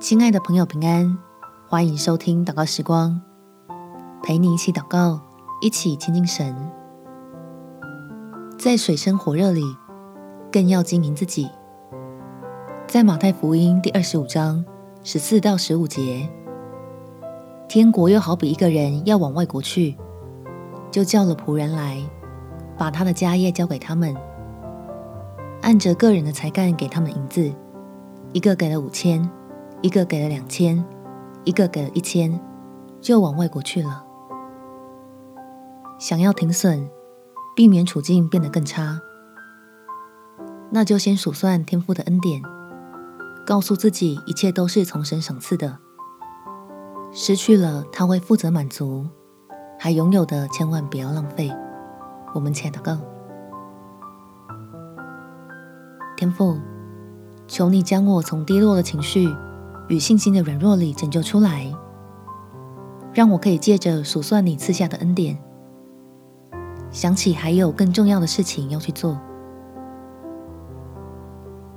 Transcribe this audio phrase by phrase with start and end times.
[0.00, 1.18] 亲爱的朋友，平安，
[1.68, 3.20] 欢迎收听祷告时光，
[4.22, 5.20] 陪你一起祷告，
[5.60, 6.56] 一起亲近神。
[8.58, 9.62] 在水深火热里，
[10.50, 11.50] 更要经营自己。
[12.86, 14.64] 在马太福音第二十五章
[15.04, 16.26] 十四到十五节，
[17.68, 19.94] 天国又好比一个人要往外国去，
[20.90, 22.02] 就叫了仆人来，
[22.78, 24.16] 把他的家业交给他们，
[25.60, 27.52] 按着个人的才干给他们银子，
[28.32, 29.30] 一个给了五千。
[29.82, 30.84] 一个给了两千，
[31.44, 32.38] 一个给了一千，
[33.00, 34.04] 就往外国去了。
[35.98, 36.88] 想要停损，
[37.56, 39.00] 避免处境变得更差，
[40.70, 42.42] 那就先数算天父的恩典，
[43.46, 45.78] 告诉自己一切都是从神赏赐的。
[47.12, 49.06] 失去了，他会负责满足；
[49.78, 51.50] 还拥有的，千万不要浪费。
[52.34, 52.98] 我们且祷告：
[56.16, 56.58] 天父，
[57.48, 59.28] 求你将我从低落的情绪。
[59.90, 61.66] 与信心的软弱里拯救出来，
[63.12, 65.36] 让我可以借着数算你赐下的恩典，
[66.92, 69.20] 想起还有更重要的事情要去做，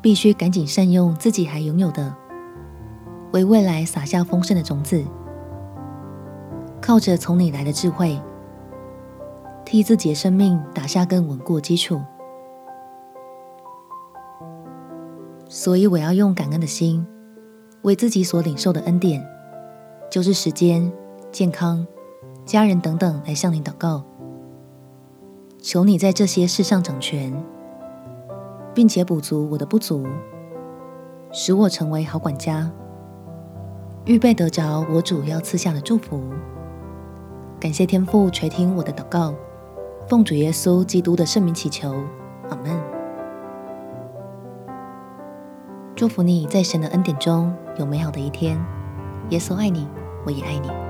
[0.00, 2.16] 必须赶紧善用自己还拥有的，
[3.32, 5.04] 为未来撒下丰盛的种子，
[6.80, 8.18] 靠着从你来的智慧，
[9.66, 12.00] 替自己的生命打下更稳固的基础。
[15.46, 17.06] 所以我要用感恩的心。
[17.88, 19.26] 为自己所领受的恩典，
[20.10, 20.92] 就是时间、
[21.32, 21.86] 健康、
[22.44, 24.04] 家人等等，来向你祷告，
[25.58, 27.32] 求你在这些事上掌权，
[28.74, 30.06] 并且补足我的不足，
[31.32, 32.70] 使我成为好管家，
[34.04, 36.22] 预备得着我主要赐下的祝福。
[37.58, 39.34] 感谢天父垂听我的祷告，
[40.06, 41.94] 奉主耶稣基督的圣名祈求，
[42.50, 42.78] 阿门。
[45.96, 48.58] 祝福你在神的恩典中有美好的一天。
[49.30, 49.88] 耶稣爱你，
[50.26, 50.87] 我也爱你。